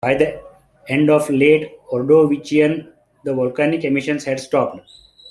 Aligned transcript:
By 0.03 0.15
the 0.15 0.41
end 0.87 1.11
of 1.11 1.27
the 1.27 1.33
Late 1.33 1.73
Ordovician 1.91 2.91
the 3.23 3.35
volcanic 3.35 3.83
emissions 3.83 4.23
had 4.25 4.39
stopped. 4.39 4.79